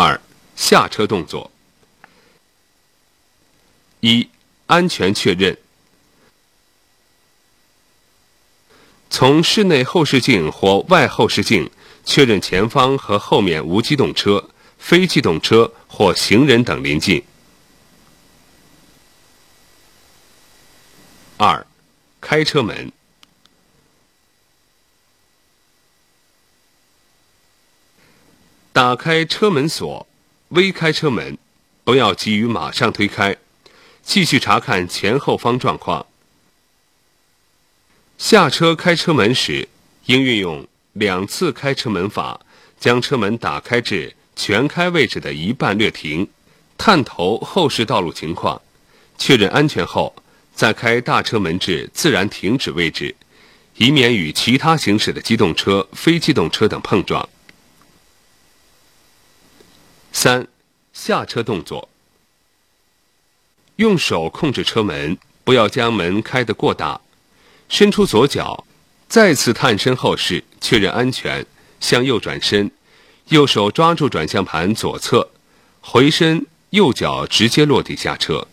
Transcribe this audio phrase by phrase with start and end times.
[0.00, 0.20] 二、
[0.54, 1.50] 下车动作。
[3.98, 4.28] 一、
[4.66, 5.58] 安全确认。
[9.10, 11.68] 从室内后视镜或外后视镜
[12.04, 14.48] 确认前方和后面无机动车、
[14.78, 17.20] 非机动车或行人等临近。
[21.36, 21.66] 二、
[22.20, 22.92] 开车门。
[28.78, 30.06] 打开车门锁，
[30.50, 31.36] 微开车门，
[31.82, 33.36] 不要急于马上推开，
[34.04, 36.06] 继续查看前后方状况。
[38.18, 39.68] 下车开车门时，
[40.06, 42.40] 应运用两次开车门法，
[42.78, 46.28] 将车门打开至全开位置的一半略停，
[46.76, 48.62] 探头后视道路情况，
[49.18, 50.14] 确认安全后，
[50.54, 53.16] 再开大车门至自然停止位置，
[53.74, 57.28] 以免与其他行驶的机动车、非机动车等碰撞。
[60.20, 60.48] 三、
[60.92, 61.88] 下车动作。
[63.76, 67.00] 用手控制车门，不要将门开得过大。
[67.68, 68.64] 伸出左脚，
[69.08, 71.46] 再次探身后视，确认安全，
[71.78, 72.68] 向右转身，
[73.28, 75.30] 右手抓住转向盘左侧，
[75.80, 78.48] 回身，右脚直接落地下车。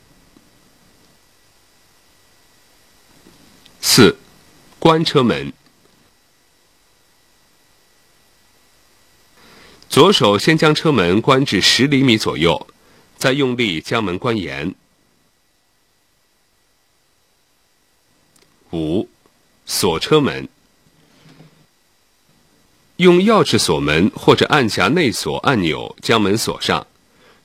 [3.81, 4.15] 四、
[4.77, 5.51] 关车门。
[9.95, 12.67] 左手先将车门关至十厘米左右，
[13.15, 14.75] 再用力将门关严。
[18.73, 19.07] 五、
[19.65, 20.49] 锁车门。
[22.97, 26.85] 用钥匙锁门或者按下内锁按钮将门锁上。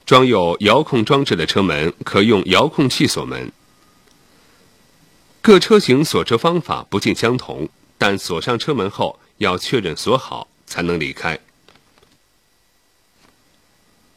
[0.05, 3.53] 装有遥控装置的车门可用遥控器锁门。
[5.41, 11.39] 各车型锁车方法不尽相同，但锁上车门后要确认锁好才能离开。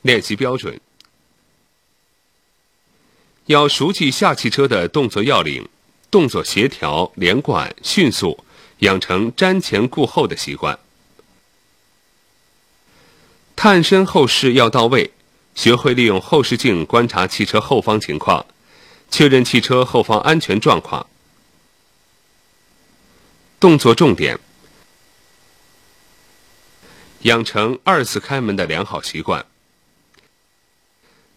[0.04, 0.80] 练习标准：
[3.46, 5.68] 要熟记下汽车的动作要领，
[6.12, 8.44] 动作协调、连贯、迅速，
[8.80, 10.78] 养成瞻前顾后的习惯。
[13.56, 15.12] 探身后视要到位，
[15.56, 18.46] 学会利用后视镜观察汽车后方情况，
[19.10, 21.08] 确认汽车后方安全状况。
[23.58, 24.38] 动作重点：
[27.22, 29.46] 养成二次开门的良好习惯。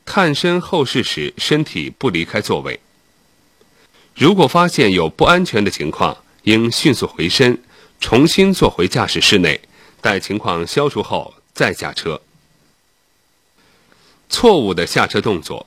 [0.06, 2.80] 探身后视时，身体不离开座位。
[4.14, 7.60] 如果发现有不安全的情况，应迅速回身，
[8.00, 9.60] 重新坐回驾驶室内，
[10.00, 12.22] 待情况消除后再下车。
[14.30, 15.66] 错误的下车动作：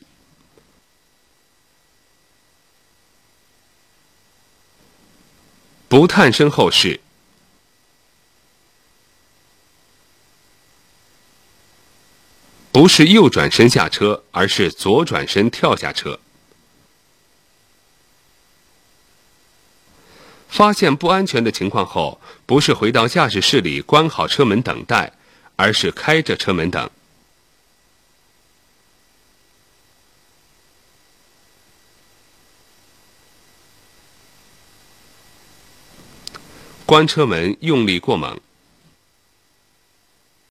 [5.88, 7.00] 不探身后视。
[12.80, 16.18] 不是右转身下车，而是左转身跳下车。
[20.48, 25.12] 发现不安全的情况后，不是回到驾驶室里关好车门等待，
[25.58, 26.90] 而是开着车门等。
[36.86, 38.40] 关车门用力过猛。